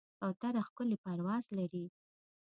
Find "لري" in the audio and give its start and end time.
1.57-1.85